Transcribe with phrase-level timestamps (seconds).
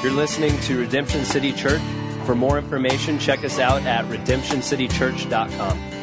[0.00, 1.82] You're listening to Redemption City Church.
[2.24, 5.98] For more information, check us out at redemptioncitychurch.com.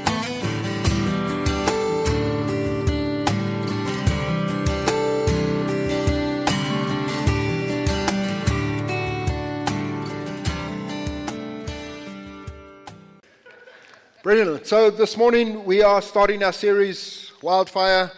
[14.22, 14.68] Brilliant.
[14.68, 18.12] So this morning we are starting our series, Wildfire,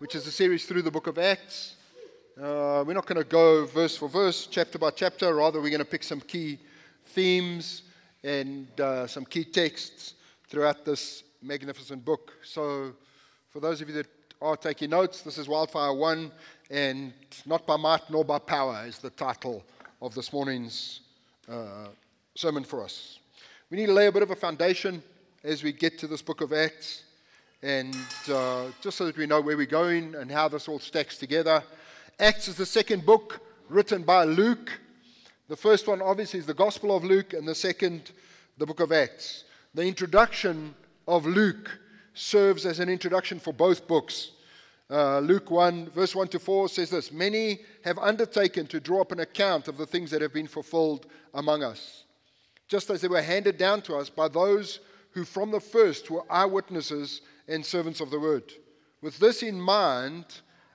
[0.00, 1.76] which is a series through the book of Acts.
[2.40, 5.34] Uh, we're not going to go verse for verse, chapter by chapter.
[5.34, 6.58] Rather, we're going to pick some key
[7.08, 7.82] themes
[8.24, 10.14] and uh, some key texts
[10.48, 12.32] throughout this magnificent book.
[12.42, 12.94] So,
[13.50, 14.06] for those of you that
[14.40, 16.32] are taking notes, this is Wildfire 1,
[16.70, 17.12] and
[17.44, 19.62] Not by Might nor by Power is the title
[20.00, 21.00] of this morning's
[21.46, 21.88] uh,
[22.34, 23.18] sermon for us.
[23.68, 25.02] We need to lay a bit of a foundation
[25.44, 27.04] as we get to this book of Acts,
[27.62, 27.94] and
[28.32, 31.62] uh, just so that we know where we're going and how this all stacks together.
[32.20, 33.40] Acts is the second book
[33.70, 34.70] written by Luke.
[35.48, 38.10] The first one, obviously, is the Gospel of Luke, and the second,
[38.58, 39.44] the book of Acts.
[39.72, 40.74] The introduction
[41.08, 41.70] of Luke
[42.12, 44.32] serves as an introduction for both books.
[44.90, 49.12] Uh, Luke 1, verse 1 to 4 says this Many have undertaken to draw up
[49.12, 52.04] an account of the things that have been fulfilled among us,
[52.68, 54.80] just as they were handed down to us by those
[55.12, 58.52] who from the first were eyewitnesses and servants of the word.
[59.00, 60.26] With this in mind,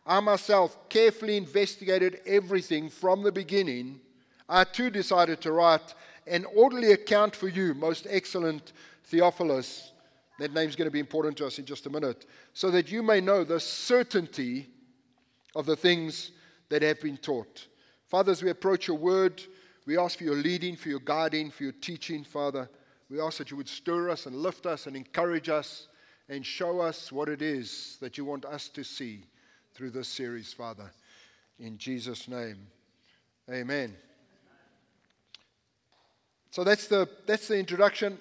[0.05, 3.99] I myself carefully investigated everything from the beginning.
[4.47, 5.95] I too decided to write
[6.27, 8.73] an orderly account for you, most excellent
[9.05, 9.91] Theophilus.
[10.37, 12.25] That name's going to be important to us in just a minute.
[12.53, 14.67] So that you may know the certainty
[15.55, 16.31] of the things
[16.69, 17.67] that have been taught.
[18.07, 19.41] Father, as we approach your word,
[19.87, 22.69] we ask for your leading, for your guiding, for your teaching, Father.
[23.09, 25.87] We ask that you would stir us and lift us and encourage us
[26.27, 29.25] and show us what it is that you want us to see
[29.75, 30.89] through this series, Father.
[31.59, 32.55] In Jesus' name,
[33.51, 33.93] amen.
[36.51, 38.17] So that's the, that's the introduction.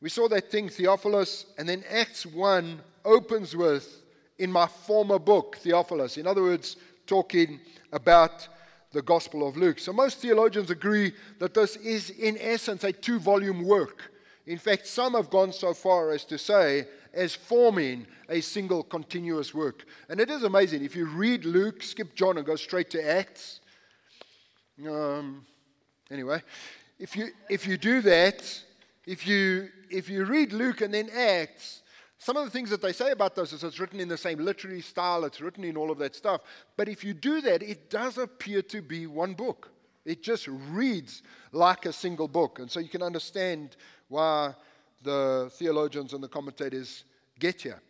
[0.00, 4.02] We saw that thing, Theophilus, and then Acts 1 opens with,
[4.38, 6.16] in my former book, Theophilus.
[6.16, 6.76] In other words,
[7.06, 7.60] talking
[7.92, 8.48] about
[8.90, 9.78] the Gospel of Luke.
[9.78, 14.11] So most theologians agree that this is, in essence, a two volume work.
[14.46, 19.54] In fact, some have gone so far as to say as forming a single continuous
[19.54, 19.84] work.
[20.08, 20.84] And it is amazing.
[20.84, 23.60] If you read Luke, skip John, and go straight to Acts.
[24.88, 25.44] Um,
[26.10, 26.42] anyway,
[26.98, 28.62] if you, if you do that,
[29.06, 31.82] if you, if you read Luke and then Acts,
[32.18, 34.38] some of the things that they say about those is it's written in the same
[34.38, 36.42] literary style, it's written in all of that stuff.
[36.76, 39.70] But if you do that, it does appear to be one book.
[40.04, 42.58] It just reads like a single book.
[42.58, 43.76] And so you can understand
[44.12, 44.54] why
[45.02, 47.04] the theologians and the commentators
[47.38, 47.80] get here.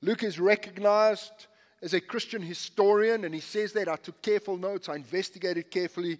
[0.00, 1.46] Luke is recognized
[1.80, 6.18] as a Christian historian, and he says that I took careful notes, I investigated carefully.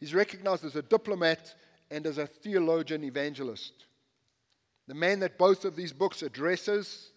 [0.00, 1.54] He's recognized as a diplomat
[1.90, 3.72] and as a theologian evangelist.
[4.86, 7.10] The man that both of these books addresses,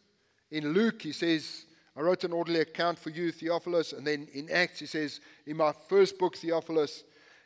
[0.51, 1.65] in Luke, he says,
[1.95, 3.93] I wrote an orderly account for you, Theophilus.
[3.93, 7.05] And then in Acts, he says, In my first book, Theophilus,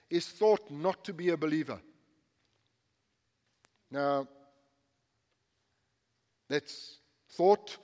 [0.10, 1.80] is thought not to be a believer.
[3.96, 4.28] Now,
[6.50, 6.98] that's
[7.32, 7.78] thought,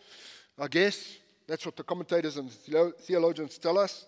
[0.60, 1.16] I guess.
[1.48, 4.06] That's what the commentators and theologians tell us.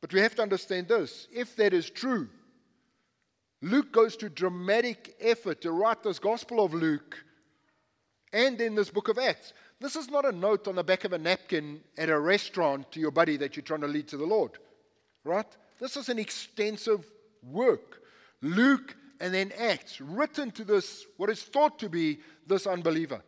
[0.00, 1.26] But we have to understand this.
[1.34, 2.28] If that is true,
[3.60, 7.24] Luke goes to dramatic effort to write this Gospel of Luke
[8.32, 9.52] and in this book of Acts.
[9.80, 13.00] This is not a note on the back of a napkin at a restaurant to
[13.00, 14.52] your buddy that you're trying to lead to the Lord,
[15.24, 15.46] right?
[15.80, 17.04] This is an extensive
[17.42, 18.00] work.
[18.42, 22.18] Luke and then Acts, written to this, what is thought to be
[22.48, 23.22] this unbeliever.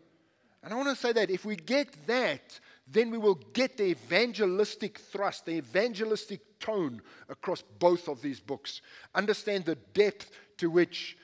[0.65, 3.85] And I want to say that if we get that, then we will get the
[3.85, 8.83] evangelistic thrust, the evangelistic tone across both of these books.
[9.15, 11.17] Understand the depth to which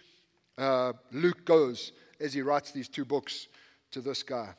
[0.57, 3.49] uh, Luke goes as he writes these two books
[3.91, 4.51] to this guy.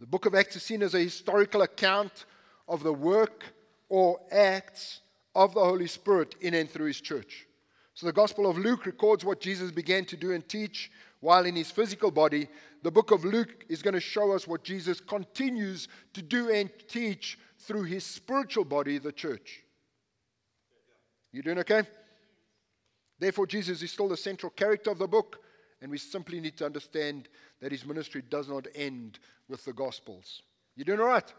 [0.00, 2.24] The book of Acts is seen as a historical account
[2.66, 3.44] of the work
[3.90, 5.00] or acts
[5.34, 7.46] of the Holy Spirit in and through his church.
[7.94, 10.90] So the Gospel of Luke records what Jesus began to do and teach
[11.20, 12.48] while in his physical body.
[12.82, 16.70] The book of Luke is going to show us what Jesus continues to do and
[16.88, 19.62] teach through his spiritual body, the church.
[21.32, 21.82] You doing okay?
[23.18, 25.40] Therefore, Jesus is still the central character of the book,
[25.82, 27.28] and we simply need to understand
[27.60, 30.42] that his ministry does not end with the Gospels.
[30.74, 31.32] You doing all right?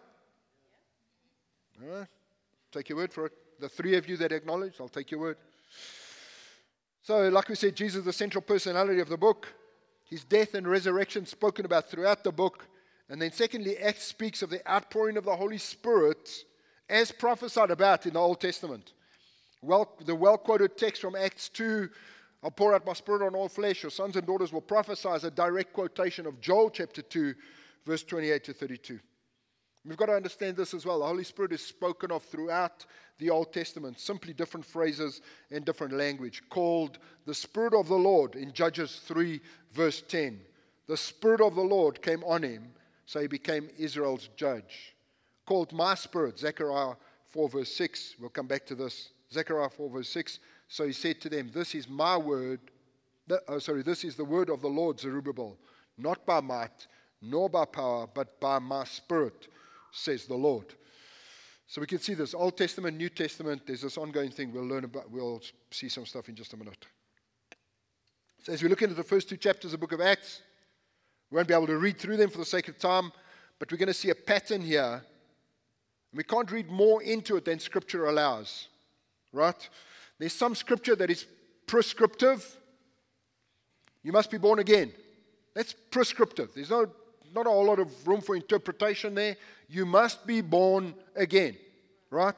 [1.81, 2.07] All right.
[2.71, 3.33] Take your word for it.
[3.59, 5.37] The three of you that acknowledge, I'll take your word.
[7.03, 9.53] So, like we said, Jesus is the central personality of the book.
[10.09, 12.67] His death and resurrection spoken about throughout the book.
[13.09, 16.29] And then, secondly, Acts speaks of the outpouring of the Holy Spirit
[16.89, 18.93] as prophesied about in the Old Testament.
[19.61, 21.89] Well, the well quoted text from Acts 2
[22.43, 23.83] I'll pour out my spirit on all flesh.
[23.83, 27.35] Your sons and daughters will prophesy is a direct quotation of Joel chapter 2,
[27.85, 28.99] verse 28 to 32.
[29.85, 30.99] We've got to understand this as well.
[30.99, 32.85] The Holy Spirit is spoken of throughout
[33.17, 38.35] the Old Testament, simply different phrases and different language, called the Spirit of the Lord
[38.35, 39.41] in Judges 3,
[39.73, 40.39] verse 10.
[40.87, 42.73] The Spirit of the Lord came on him,
[43.05, 44.95] so he became Israel's judge.
[45.45, 46.95] Called my Spirit, Zechariah
[47.25, 48.15] 4, verse 6.
[48.19, 49.09] We'll come back to this.
[49.31, 50.39] Zechariah 4, verse 6.
[50.67, 52.59] So he said to them, This is my word.
[53.47, 55.57] oh, sorry, this is the word of the Lord, Zerubbabel,
[55.97, 56.87] not by might,
[57.21, 59.47] nor by power, but by my spirit,
[59.91, 60.73] says the Lord.
[61.67, 63.61] So we can see this Old Testament, New Testament.
[63.65, 64.51] There's this ongoing thing.
[64.51, 65.09] We'll learn about.
[65.09, 65.41] We'll
[65.71, 66.85] see some stuff in just a minute.
[68.43, 70.41] So as we look into the first two chapters of the book of Acts,
[71.29, 73.11] we won't be able to read through them for the sake of time,
[73.57, 75.01] but we're going to see a pattern here.
[76.13, 78.67] We can't read more into it than Scripture allows,
[79.31, 79.69] right?
[80.19, 81.25] There's some Scripture that is
[81.67, 82.57] prescriptive.
[84.03, 84.91] You must be born again.
[85.53, 86.49] That's prescriptive.
[86.53, 86.87] There's no,
[87.33, 89.37] not a whole lot of room for interpretation there.
[89.69, 91.55] You must be born again,
[92.09, 92.35] right?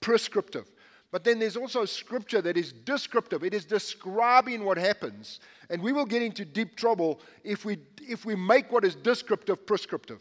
[0.00, 0.70] Prescriptive.
[1.10, 3.44] But then there's also scripture that is descriptive.
[3.44, 5.38] It is describing what happens.
[5.70, 9.64] And we will get into deep trouble if we, if we make what is descriptive
[9.64, 10.20] prescriptive.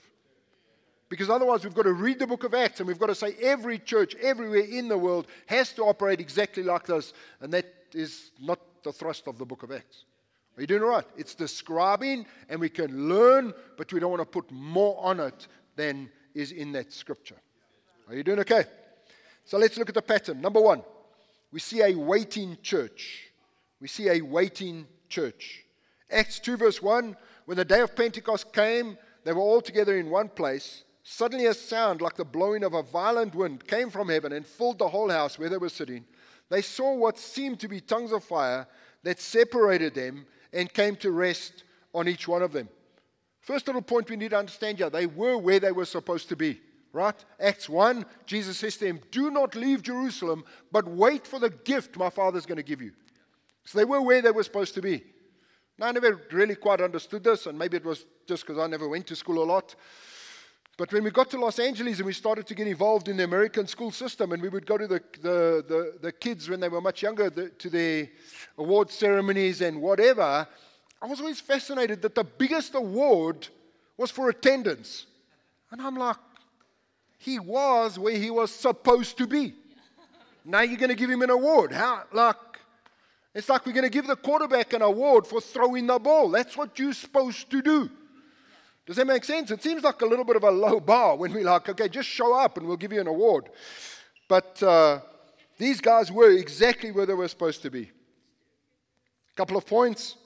[1.10, 3.36] Because otherwise, we've got to read the book of Acts and we've got to say
[3.42, 7.14] every church everywhere in the world has to operate exactly like this.
[7.42, 10.06] And that is not the thrust of the book of Acts.
[10.56, 11.06] Are you doing all right?
[11.18, 15.48] It's describing and we can learn, but we don't want to put more on it
[15.76, 17.38] than is in that scripture.
[18.08, 18.66] Are you doing okay?
[19.46, 20.42] So let's look at the pattern.
[20.42, 20.84] Number one,
[21.52, 23.30] we see a waiting church.
[23.82, 25.64] We see a waiting church.
[26.12, 27.16] Acts 2, verse 1
[27.46, 30.84] when the day of Pentecost came, they were all together in one place.
[31.04, 34.80] Suddenly, a sound like the blowing of a violent wind came from heaven and filled
[34.80, 36.06] the whole house where they were sitting.
[36.50, 38.66] They saw what seemed to be tongues of fire
[39.04, 41.64] that separated them and came to rest
[41.94, 42.70] on each one of them.
[43.42, 46.36] First little point we need to understand here they were where they were supposed to
[46.36, 46.60] be
[46.94, 47.16] right?
[47.40, 51.98] Acts 1, Jesus says to them, Do not leave Jerusalem, but wait for the gift
[51.98, 52.92] my Father's going to give you.
[53.66, 55.04] So they were where they were supposed to be.
[55.78, 58.88] Now, I never really quite understood this, and maybe it was just because I never
[58.88, 59.76] went to school a lot.
[60.76, 63.24] But when we got to Los Angeles and we started to get involved in the
[63.24, 66.70] American school system, and we would go to the, the, the, the kids when they
[66.70, 68.10] were much younger the, to their
[68.58, 70.48] award ceremonies and whatever,
[71.00, 73.48] I was always fascinated that the biggest award
[73.98, 75.06] was for attendance.
[75.70, 76.18] And I'm like,
[77.20, 79.54] he was where he was supposed to be.
[80.44, 81.72] Now you're going to give him an award.
[81.72, 82.04] How?
[82.12, 82.36] Like,
[83.36, 86.30] it's like we're going to give the quarterback an award for throwing the ball.
[86.30, 87.90] That's what you're supposed to do.
[88.86, 89.50] Does that make sense?
[89.52, 92.10] It seems like a little bit of a low bar when we're like, okay, just
[92.10, 93.50] show up and we'll give you an award.
[94.28, 95.00] But uh,
[95.58, 97.84] these guys were exactly where they were supposed to be.
[97.84, 100.18] A couple of points.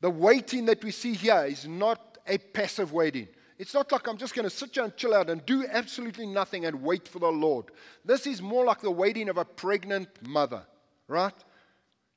[0.00, 3.28] The waiting that we see here is not a passive waiting.
[3.58, 6.26] It's not like I'm just going to sit here and chill out and do absolutely
[6.26, 7.66] nothing and wait for the Lord.
[8.04, 10.62] This is more like the waiting of a pregnant mother,
[11.08, 11.34] right?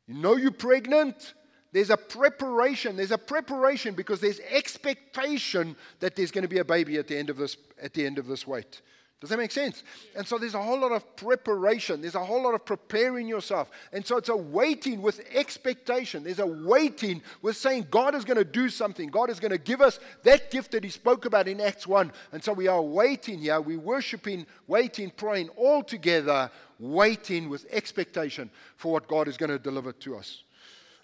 [0.06, 1.34] You know you're pregnant.
[1.72, 2.98] There's a preparation.
[2.98, 7.18] There's a preparation because there's expectation that there's going to be a baby at the
[7.18, 8.82] end of this, at the end of this wait.
[9.22, 9.84] Does that make sense?
[10.18, 12.02] And so there's a whole lot of preparation.
[12.02, 13.70] There's a whole lot of preparing yourself.
[13.94, 16.24] And so it's a waiting with expectation.
[16.24, 19.10] There's a waiting with saying God is going to do something.
[19.10, 22.12] God is going to give us that gift that He spoke about in Acts 1.
[22.32, 23.62] And so we are waiting here.
[23.62, 29.60] We're worshiping, waiting, praying all together, waiting with expectation for what God is going to
[29.60, 30.42] deliver to us.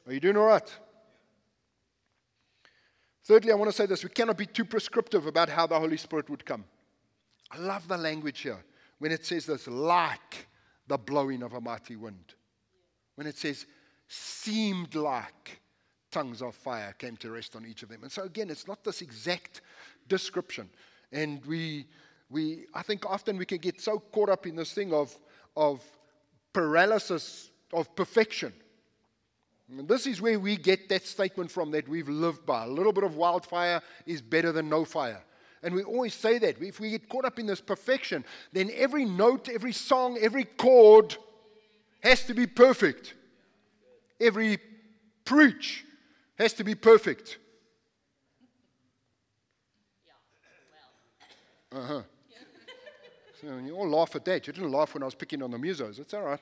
[0.08, 0.78] Are you doing all right?
[3.26, 5.98] Thirdly, I want to say this we cannot be too prescriptive about how the Holy
[5.98, 6.64] Spirit would come.
[7.52, 8.64] I love the language here
[9.00, 10.48] when it says this like
[10.88, 12.36] the blowing of a mighty wind.
[13.16, 13.66] When it says
[14.08, 15.60] seemed like
[16.10, 18.04] tongues of fire came to rest on each of them.
[18.04, 19.60] And so again, it's not this exact
[20.08, 20.70] description.
[21.12, 21.88] And we
[22.30, 25.14] we I think often we can get so caught up in this thing of
[25.58, 25.84] of
[26.54, 28.54] paralysis of perfection.
[29.70, 32.64] And this is where we get that statement from that we've lived by.
[32.64, 35.22] A little bit of wildfire is better than no fire.
[35.62, 36.62] And we always say that.
[36.62, 41.18] If we get caught up in this perfection, then every note, every song, every chord
[42.02, 43.16] has to be perfect.
[44.22, 44.60] Every
[45.26, 45.84] preach
[46.38, 47.38] has to be perfect.
[51.72, 52.02] Uh huh.
[53.40, 54.48] So you all laugh at that.
[54.48, 56.00] You didn't laugh when I was picking on the musos.
[56.00, 56.40] It's all right.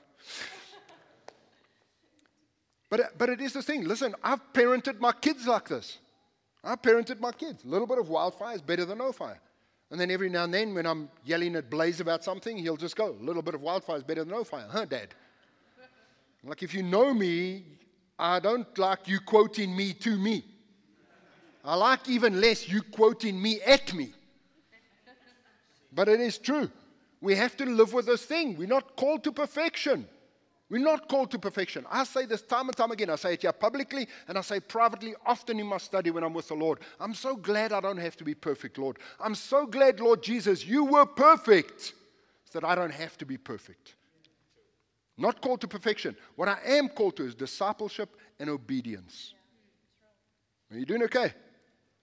[2.89, 3.87] But, but it is the thing.
[3.87, 5.97] Listen, I've parented my kids like this.
[6.63, 7.63] I parented my kids.
[7.63, 9.39] A little bit of wildfire is better than no fire.
[9.91, 12.95] And then every now and then, when I'm yelling at Blaze about something, he'll just
[12.95, 15.09] go, a little bit of wildfire is better than no fire, huh, Dad?
[16.43, 17.63] Like, if you know me,
[18.17, 20.43] I don't like you quoting me to me.
[21.63, 24.13] I like even less you quoting me at me.
[25.91, 26.69] But it is true.
[27.21, 28.57] We have to live with this thing.
[28.57, 30.07] We're not called to perfection.
[30.69, 31.85] We're not called to perfection.
[31.91, 33.11] I say this time and time again.
[33.11, 36.33] I say it here publicly and I say privately often in my study when I'm
[36.33, 36.79] with the Lord.
[36.99, 38.97] I'm so glad I don't have to be perfect, Lord.
[39.19, 41.93] I'm so glad, Lord Jesus, you were perfect
[42.45, 43.93] so that I don't have to be perfect.
[45.17, 46.15] Not called to perfection.
[46.35, 49.33] What I am called to is discipleship and obedience.
[50.71, 51.31] Are you doing okay?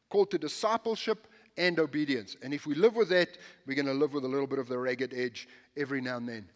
[0.08, 1.26] Called to discipleship
[1.56, 2.36] and obedience.
[2.42, 4.68] And if we live with that, we're going to live with a little bit of
[4.68, 6.48] the ragged edge every now and then.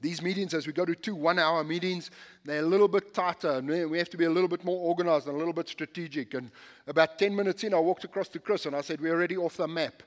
[0.00, 2.10] These meetings, as we go to two one hour meetings,
[2.44, 5.26] they're a little bit tighter and we have to be a little bit more organized
[5.26, 6.34] and a little bit strategic.
[6.34, 6.50] And
[6.86, 9.56] about 10 minutes in, I walked across to Chris and I said, We're already off
[9.56, 10.02] the map.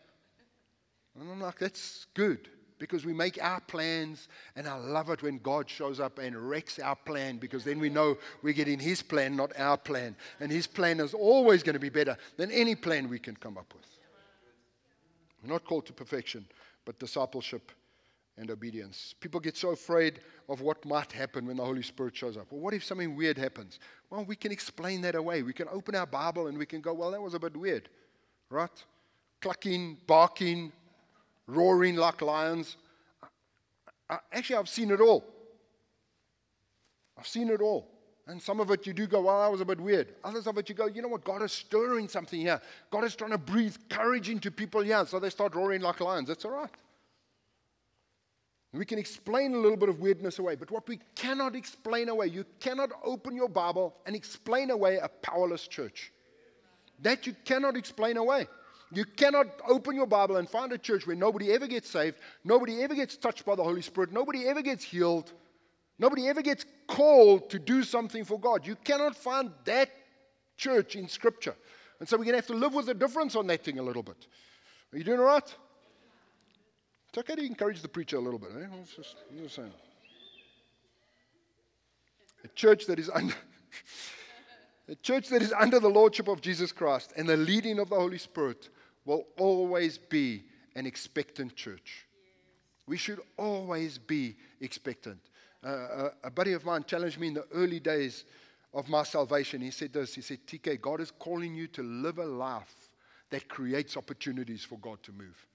[1.19, 5.39] And I'm like, That's good because we make our plans, and I love it when
[5.39, 9.35] God shows up and wrecks our plan because then we know we're getting His plan,
[9.35, 10.15] not our plan.
[10.39, 13.57] And His plan is always going to be better than any plan we can come
[13.57, 13.85] up with.
[15.43, 16.45] We're not called to perfection,
[16.85, 17.71] but discipleship
[18.37, 19.15] and obedience.
[19.19, 22.51] People get so afraid of what might happen when the Holy Spirit shows up.
[22.51, 23.79] Well, what if something weird happens?
[24.09, 25.43] Well, we can explain that away.
[25.43, 27.89] We can open our Bible and we can go, well, that was a bit weird,
[28.49, 28.69] right?
[29.41, 30.71] Clucking, barking,
[31.47, 32.77] roaring like lions.
[34.09, 35.23] I, actually, I've seen it all.
[37.17, 37.87] I've seen it all.
[38.27, 40.13] And some of it you do go, well, that was a bit weird.
[40.23, 41.23] Others of it you go, you know what?
[41.23, 42.61] God is stirring something here.
[42.91, 45.05] God is trying to breathe courage into people here.
[45.05, 46.27] So they start roaring like lions.
[46.27, 46.69] That's all right.
[48.77, 52.27] We can explain a little bit of weirdness away, but what we cannot explain away,
[52.27, 56.11] you cannot open your Bible and explain away a powerless church.
[57.01, 58.47] That you cannot explain away.
[58.91, 62.81] You cannot open your Bible and find a church where nobody ever gets saved, nobody
[62.83, 65.33] ever gets touched by the Holy Spirit, nobody ever gets healed,
[65.99, 68.65] nobody ever gets called to do something for God.
[68.65, 69.89] You cannot find that
[70.55, 71.55] church in Scripture.
[71.99, 73.83] And so we're going to have to live with the difference on that thing a
[73.83, 74.27] little bit.
[74.93, 75.55] Are you doing all right?
[77.09, 78.49] It's okay to encourage the preacher a little bit.
[78.55, 78.65] Eh?
[78.81, 79.71] It's just, I'm just saying.
[82.43, 83.33] A church that is under.
[84.89, 87.95] a church that is under the lordship of Jesus Christ and the leading of the
[87.95, 88.69] Holy Spirit
[89.05, 90.43] will always be
[90.75, 92.05] an expectant church.
[92.87, 95.19] We should always be expectant.
[95.65, 98.25] Uh, a, a buddy of mine challenged me in the early days
[98.73, 99.61] of my salvation.
[99.61, 102.89] He said this He said, TK, God is calling you to live a life
[103.29, 105.45] that creates opportunities for God to move.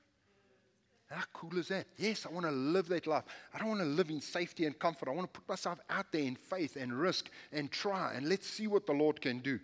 [1.13, 1.87] How cool is that?
[1.99, 3.25] Yes, I want to live that life.
[3.53, 5.09] I don't want to live in safety and comfort.
[5.09, 8.49] I want to put myself out there in faith and risk and try and let's
[8.49, 9.61] see what the Lord can do.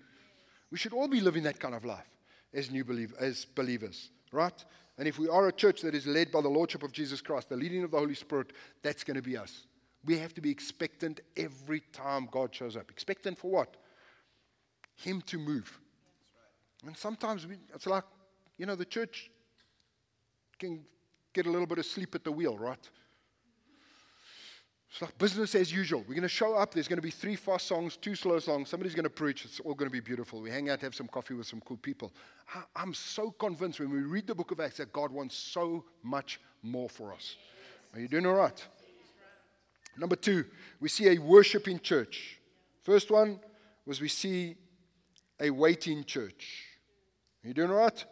[0.71, 2.05] We should all be living that kind of life
[2.53, 4.65] as new believer, as believers, right?
[4.99, 7.49] And if we are a church that is led by the Lordship of Jesus Christ,
[7.49, 8.53] the leading of the Holy Spirit,
[8.83, 9.67] that's going to be us.
[10.05, 12.91] We have to be expectant every time God shows up.
[12.91, 13.77] Expectant for what?
[14.97, 15.79] Him to move.
[16.87, 18.05] And sometimes we, it's like,
[18.59, 19.31] you know, the church
[20.59, 20.85] can
[21.33, 22.91] get a little bit of sleep at the wheel, right?
[24.91, 26.01] It's like business as usual.
[26.01, 26.73] We're going to show up.
[26.73, 28.71] There's going to be three fast songs, two slow songs.
[28.71, 29.45] Somebody's going to preach.
[29.45, 30.41] It's all going to be beautiful.
[30.41, 32.13] We hang out, have some coffee with some cool people.
[32.75, 36.41] I'm so convinced when we read the book of Acts that God wants so much
[36.63, 37.37] more for us.
[37.93, 38.67] Are you doing all right?
[39.99, 40.45] Number two,
[40.81, 42.39] we see a worshiping church.
[42.83, 43.41] First one
[43.85, 44.57] was we see
[45.41, 46.65] a waiting church.
[47.45, 48.05] Are you doing all right?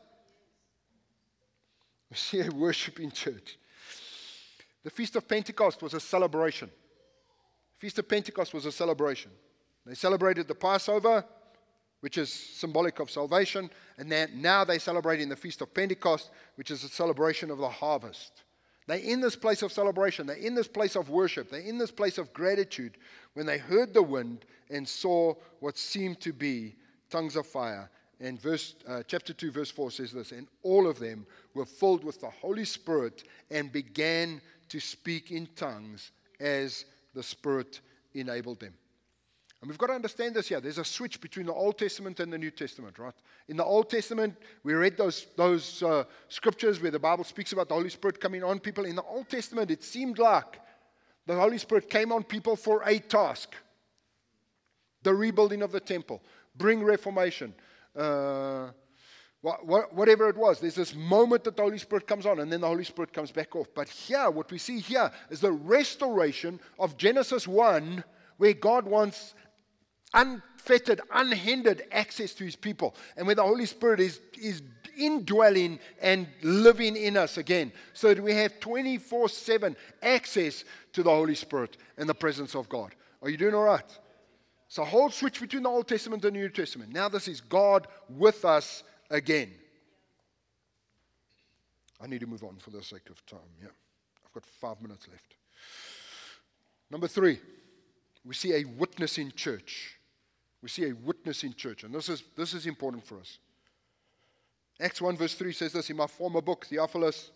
[2.10, 3.58] We see a worshiping church.
[4.84, 6.70] The Feast of Pentecost was a celebration.
[7.78, 9.30] Feast of Pentecost was a celebration.
[9.84, 11.24] They celebrated the Passover,
[12.00, 16.70] which is symbolic of salvation, and then now they're celebrating the Feast of Pentecost, which
[16.70, 18.44] is a celebration of the harvest.
[18.86, 21.90] They're in this place of celebration, they're in this place of worship, they're in this
[21.90, 22.96] place of gratitude
[23.34, 26.76] when they heard the wind and saw what seemed to be
[27.10, 30.98] tongues of fire and verse, uh, chapter 2, verse 4 says this And all of
[30.98, 37.22] them were filled with the Holy Spirit and began to speak in tongues as the
[37.22, 37.80] Spirit
[38.14, 38.72] enabled them.
[39.60, 40.60] And we've got to understand this here.
[40.60, 43.14] There's a switch between the Old Testament and the New Testament, right?
[43.48, 47.68] In the Old Testament, we read those, those uh, scriptures where the Bible speaks about
[47.68, 48.84] the Holy Spirit coming on people.
[48.84, 50.60] In the Old Testament, it seemed like
[51.26, 53.54] the Holy Spirit came on people for a task
[55.06, 56.20] the rebuilding of the temple,
[56.56, 57.54] bring reformation,
[57.96, 58.70] uh,
[59.40, 62.66] whatever it was, there's this moment that the Holy Spirit comes on and then the
[62.66, 63.68] Holy Spirit comes back off.
[63.74, 68.02] But here, what we see here is the restoration of Genesis 1,
[68.38, 69.34] where God wants
[70.14, 74.62] unfettered, unhindered access to his people, and where the Holy Spirit is, is
[74.96, 81.10] indwelling and living in us again, so that we have 24 7 access to the
[81.10, 82.94] Holy Spirit and the presence of God.
[83.22, 83.98] Are you doing all right?
[84.68, 86.92] So, whole switch between the Old Testament and the New Testament.
[86.92, 89.52] Now, this is God with us again.
[92.00, 93.38] I need to move on for the sake of time.
[93.60, 93.68] Yeah.
[94.24, 95.36] I've got five minutes left.
[96.90, 97.40] Number three,
[98.24, 99.96] we see a witness in church.
[100.62, 103.38] We see a witness in church, and this is, this is important for us.
[104.80, 107.30] Acts 1, verse 3 says this In my former book, Theophilus,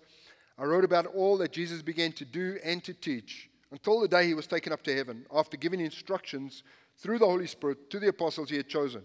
[0.59, 4.27] I wrote about all that Jesus began to do and to teach until the day
[4.27, 6.65] he was taken up to heaven, after giving instructions
[7.01, 9.03] through the Holy Spirit to the apostles he had chosen.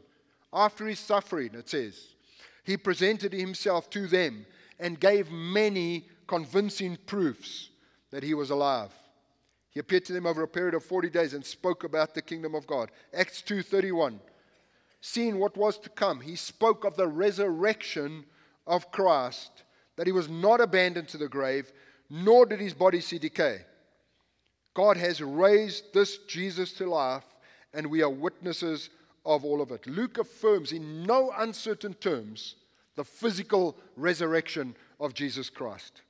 [0.54, 2.16] After his suffering, it says,
[2.64, 4.46] he presented himself to them
[4.80, 7.70] and gave many convincing proofs
[8.12, 8.92] that he was alive.
[9.70, 12.56] He appeared to them over a period of 40 days and spoke about the kingdom
[12.56, 12.92] of God.
[13.14, 14.20] Acts 2:31.
[15.02, 18.26] Seeing what was to come, he spoke of the resurrection
[18.66, 19.64] of Christ,
[19.98, 21.72] that he was not abandoned to the grave,
[22.10, 23.66] nor did his body see decay.
[24.74, 27.26] God has raised this Jesus to life,
[27.76, 28.90] and we are witnesses
[29.26, 29.86] of all of it.
[29.86, 32.56] Luke affirms in no uncertain terms
[32.96, 36.02] the physical resurrection of Jesus Christ.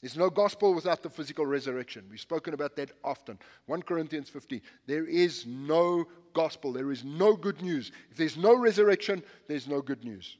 [0.00, 2.06] There's no gospel without the physical resurrection.
[2.10, 3.38] We've spoken about that often.
[3.66, 4.62] 1 Corinthians 15.
[4.86, 6.72] There is no gospel.
[6.72, 7.92] There is no good news.
[8.10, 10.38] If there's no resurrection, there's no good news.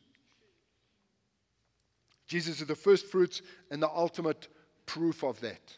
[2.26, 4.48] Jesus is the first fruits and the ultimate
[4.86, 5.76] proof of that.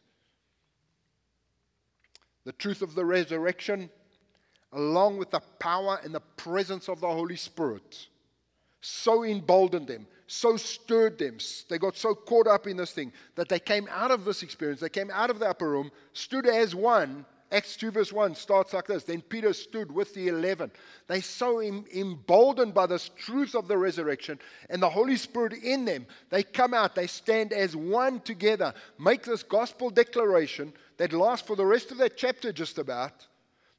[2.44, 3.90] The truth of the resurrection,
[4.72, 8.06] along with the power and the presence of the Holy Spirit,
[8.80, 11.38] so emboldened them, so stirred them.
[11.68, 14.80] They got so caught up in this thing that they came out of this experience.
[14.80, 17.24] They came out of the upper room, stood as one.
[17.52, 19.04] Acts 2, verse 1 starts like this.
[19.04, 20.70] Then Peter stood with the 11.
[21.06, 24.38] They so em- emboldened by this truth of the resurrection
[24.70, 26.06] and the Holy Spirit in them.
[26.30, 31.54] They come out, they stand as one together, make this gospel declaration that lasts for
[31.54, 33.26] the rest of that chapter, just about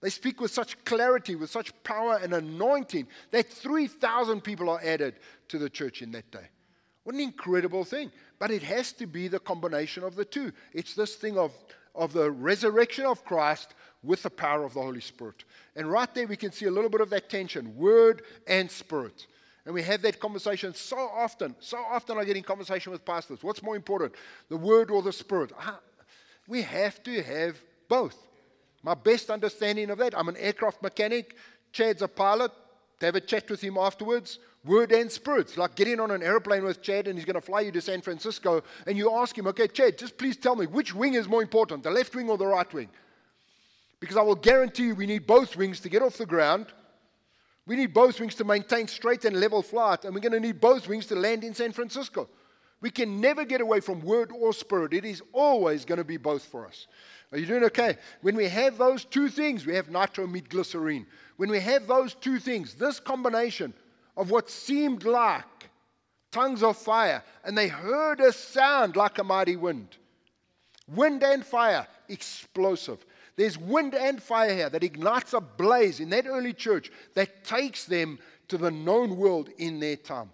[0.03, 5.15] they speak with such clarity, with such power and anointing that 3,000 people are added
[5.47, 6.45] to the church in that day.
[7.05, 8.11] What an incredible thing.
[8.37, 10.51] But it has to be the combination of the two.
[10.73, 11.53] It's this thing of,
[11.95, 15.45] of the resurrection of Christ with the power of the Holy Spirit.
[15.73, 19.25] And right there, we can see a little bit of that tension word and spirit.
[19.63, 21.55] And we have that conversation so often.
[21.61, 23.41] So often I get in conversation with pastors.
[23.41, 24.15] What's more important,
[24.49, 25.53] the word or the spirit?
[25.57, 25.79] Ah,
[26.45, 28.17] we have to have both.
[28.83, 31.35] My best understanding of that, I'm an aircraft mechanic,
[31.71, 32.51] Chad's a pilot.
[32.99, 35.57] To have a chat with him afterwards, word and spirits.
[35.57, 38.01] Like getting on an airplane with Chad and he's going to fly you to San
[38.01, 41.41] Francisco, and you ask him, okay, Chad, just please tell me which wing is more
[41.41, 42.87] important, the left wing or the right wing?
[43.99, 46.67] Because I will guarantee you we need both wings to get off the ground.
[47.65, 50.61] We need both wings to maintain straight and level flight, and we're going to need
[50.61, 52.29] both wings to land in San Francisco.
[52.79, 54.93] We can never get away from word or spirit.
[54.93, 56.87] It is always going to be both for us.
[57.33, 57.97] Are you doing okay?
[58.21, 61.07] When we have those two things, we have nitro meat glycerine.
[61.37, 63.73] When we have those two things, this combination
[64.15, 65.43] of what seemed like
[66.31, 69.97] tongues of fire, and they heard a sound like a mighty wind.
[70.87, 73.03] Wind and fire, explosive.
[73.35, 77.85] There's wind and fire here that ignites a blaze in that early church that takes
[77.85, 78.19] them
[78.49, 80.29] to the known world in their time.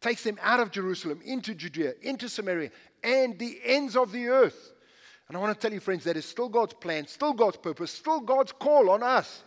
[0.00, 2.70] Takes them out of Jerusalem, into Judea, into Samaria,
[3.04, 4.72] and the ends of the earth.
[5.28, 7.90] And I want to tell you, friends, that is still God's plan, still God's purpose,
[7.90, 9.42] still God's call on us.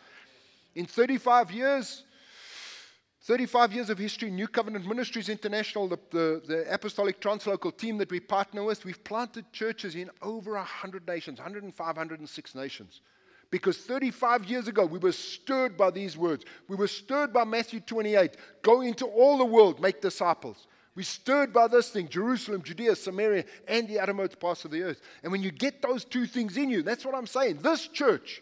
[0.76, 2.04] In 35 years,
[3.24, 8.12] 35 years of history, New Covenant Ministries International, the, the, the, apostolic translocal team that
[8.12, 13.02] we partner with, we've planted churches in over 100 nations, 105, 106 nations.
[13.52, 16.46] Because 35 years ago, we were stirred by these words.
[16.68, 20.68] We were stirred by Matthew 28 go into all the world, make disciples.
[20.96, 25.02] We're stirred by this thing Jerusalem, Judea, Samaria, and the uttermost parts of the earth.
[25.24, 27.60] And when you get those two things in you, that's what I'm saying.
[27.62, 28.42] This church,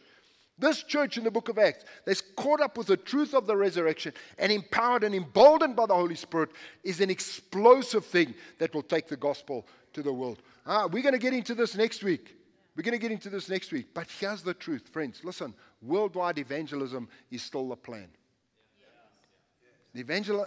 [0.57, 3.55] this church in the book of Acts, that's caught up with the truth of the
[3.55, 6.49] resurrection and empowered and emboldened by the Holy Spirit,
[6.83, 10.41] is an explosive thing that will take the gospel to the world.
[10.65, 12.35] Ah, we're going to get into this next week.
[12.75, 13.87] We're going to get into this next week.
[13.93, 15.23] But here's the truth, friends.
[15.23, 18.07] Listen, worldwide evangelism is still the plan.
[19.93, 20.45] The evangel-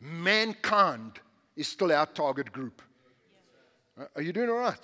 [0.00, 1.20] mankind
[1.56, 2.82] is still our target group.
[3.98, 4.78] Uh, are you doing all right?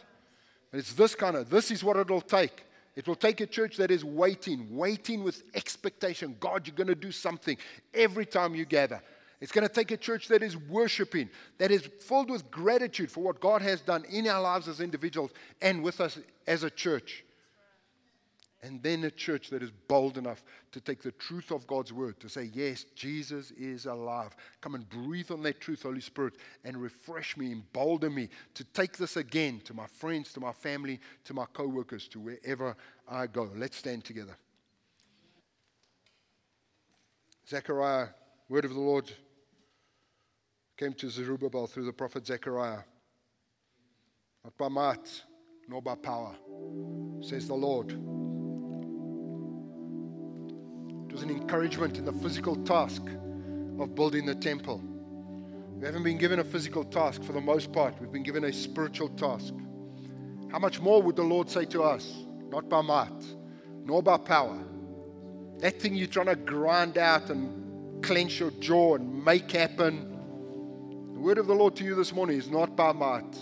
[0.73, 2.65] it's this kind of, this is what it'll take.
[2.97, 6.37] It will take a church that is waiting, waiting with expectation.
[6.41, 7.57] God, you're going to do something
[7.93, 9.01] every time you gather.
[9.41, 13.23] It's going to take a church that is worshiping, that is filled with gratitude for
[13.23, 17.24] what God has done in our lives as individuals and with us as a church.
[18.65, 22.19] And then a church that is bold enough to take the truth of God's word,
[22.21, 24.35] to say, Yes, Jesus is alive.
[24.63, 28.97] Come and breathe on that truth, Holy Spirit, and refresh me, embolden me to take
[28.97, 32.75] this again to my friends, to my family, to my co workers, to wherever
[33.07, 33.51] I go.
[33.55, 34.35] Let's stand together.
[37.47, 38.09] Zechariah,
[38.49, 39.13] word of the Lord,
[40.79, 42.81] came to Zerubbabel through the prophet Zechariah.
[44.43, 45.23] Not by might,
[45.69, 46.35] nor by power,
[47.21, 48.24] says the Lord.
[51.15, 53.01] Was an encouragement in the physical task
[53.79, 54.83] of building the temple.
[55.79, 58.53] We haven't been given a physical task for the most part, we've been given a
[58.53, 59.55] spiritual task.
[60.51, 62.13] How much more would the Lord say to us?
[62.49, 63.13] Not by might,
[63.85, 64.59] nor by power.
[65.59, 70.19] That thing you're trying to grind out and clench your jaw and make happen.
[71.15, 73.39] The word of the Lord to you this morning is not by might,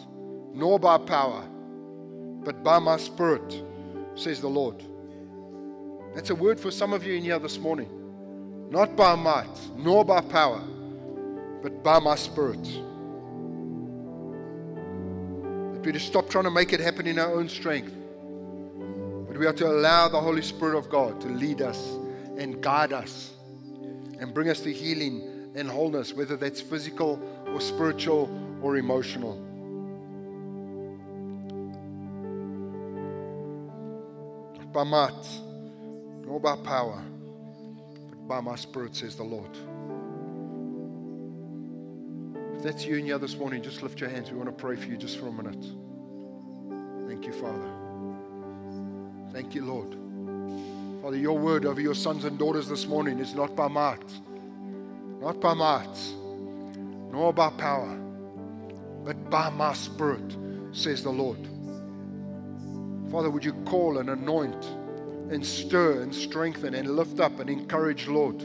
[0.53, 1.43] nor by power,
[2.45, 3.63] but by my spirit,
[4.15, 4.85] says the Lord.
[6.14, 7.88] That's a word for some of you in here this morning.
[8.70, 10.62] Not by might, nor by power,
[11.62, 12.62] but by my spirit.
[15.72, 17.94] That we just stop trying to make it happen in our own strength.
[19.29, 21.79] But we are to allow the Holy Spirit of God to lead us
[22.37, 23.33] and guide us
[24.18, 28.31] and bring us to healing and wholeness, whether that's physical or spiritual
[28.62, 29.48] or emotional.
[34.72, 35.12] by might,
[36.33, 37.05] nor by power,
[38.09, 39.55] but by my spirit, says the Lord.
[42.57, 44.31] If that's you and you this morning, just lift your hands.
[44.31, 45.62] We want to pray for you just for a minute.
[47.07, 47.71] Thank you, Father.
[49.31, 51.03] Thank you, Lord.
[51.03, 54.11] Father, your word over your sons and daughters this morning is not by might,
[55.21, 56.14] not by might,
[57.12, 57.95] nor by power,
[59.05, 60.35] but by my spirit,
[60.73, 61.47] says the Lord.
[63.11, 64.66] Father, would you call and anoint
[65.33, 68.40] and stir and strengthen and lift up and encourage, Lord,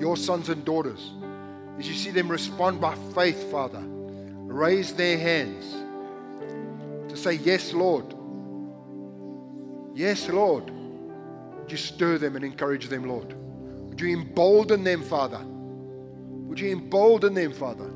[0.00, 1.10] your sons and daughters
[1.80, 5.72] as you see them respond by faith, Father, raise their hands
[7.10, 8.14] to say, Yes, Lord.
[9.94, 10.70] Yes, Lord.
[10.70, 13.34] Would you stir them and encourage them, Lord?
[13.88, 15.40] Would you embolden them, Father?
[15.42, 17.90] Would you embolden them, Father?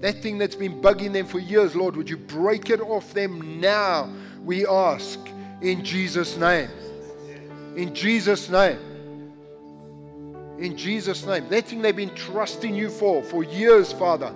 [0.00, 3.58] That thing that's been bugging them for years, Lord, would you break it off them
[3.58, 5.18] now we ask
[5.62, 6.68] in Jesus' name.
[7.76, 8.78] In Jesus' name.
[10.58, 11.48] In Jesus' name.
[11.48, 14.32] That thing they've been trusting you for for years, Father.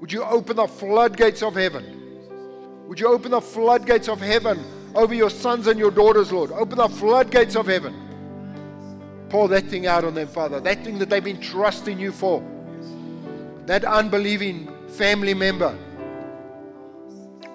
[0.00, 2.86] Would you open the floodgates of heaven?
[2.86, 4.64] Would you open the floodgates of heaven
[4.94, 6.52] over your sons and your daughters, Lord?
[6.52, 7.94] Open the floodgates of heaven.
[9.28, 10.60] Pour that thing out on them, Father.
[10.60, 12.42] That thing that they've been trusting you for.
[13.66, 15.76] That unbelieving family member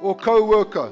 [0.02, 0.92] or co worker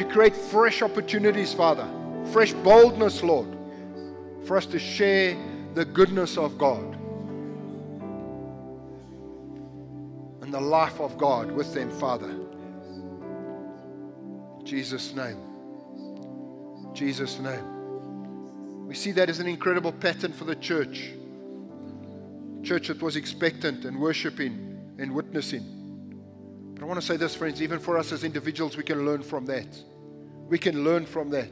[0.00, 1.86] to create fresh opportunities, Father,
[2.32, 3.54] fresh boldness, Lord,
[4.46, 5.36] for us to share
[5.74, 6.94] the goodness of God
[10.40, 12.30] and the life of God with them, Father.
[14.60, 15.36] In Jesus' name.
[16.78, 18.86] In Jesus' name.
[18.86, 21.10] We see that as an incredible pattern for the church.
[22.62, 25.79] Church that was expectant and worshiping and witnessing.
[26.80, 29.44] I want to say this, friends, even for us as individuals, we can learn from
[29.46, 29.66] that.
[30.48, 31.50] We can learn from that.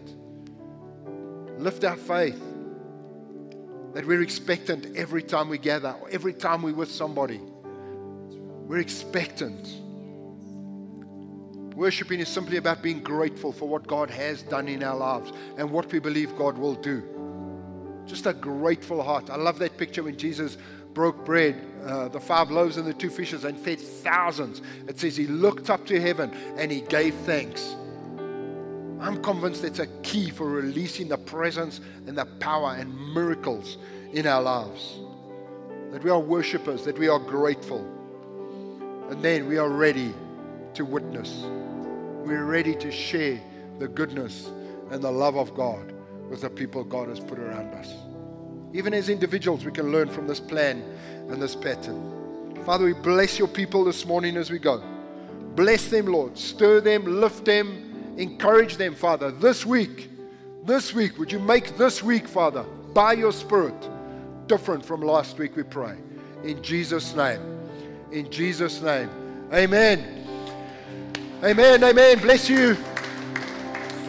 [1.59, 2.41] Lift our faith
[3.93, 7.41] that we're expectant every time we gather, every time we're with somebody.
[7.41, 9.67] We're expectant.
[11.75, 15.71] Worshipping is simply about being grateful for what God has done in our lives and
[15.71, 17.03] what we believe God will do.
[18.07, 19.31] Just a grateful heart.
[19.31, 20.57] I love that picture when Jesus
[20.99, 21.55] broke bread,
[21.87, 24.63] uh, the five loaves and the two fishes, and fed thousands.
[24.89, 27.77] It says he looked up to heaven and he gave thanks.
[28.99, 33.79] I'm convinced it's a key for releasing the presence and the power and miracles
[34.13, 34.99] in our lives.
[35.93, 37.87] That we are worshippers, that we are grateful.
[39.09, 40.13] And then we are ready
[40.75, 41.45] to witness.
[42.27, 43.41] We're ready to share
[43.79, 44.51] the goodness
[44.91, 45.93] and the love of God
[46.29, 47.95] with the people God has put around us.
[48.73, 50.83] Even as individuals, we can learn from this plan
[51.29, 52.63] and this pattern.
[52.65, 54.83] Father, we bless your people this morning as we go.
[55.55, 56.37] Bless them, Lord.
[56.37, 60.11] Stir them, lift them encourage them, Father, this week.
[60.65, 63.89] This week, would you make this week, Father, by your Spirit,
[64.47, 65.97] different from last week, we pray.
[66.45, 67.41] In Jesus' name.
[68.13, 69.09] In Jesus' name.
[69.53, 70.27] Amen.
[71.43, 71.85] Amen.
[71.85, 72.19] Amen.
[72.19, 72.77] Bless you.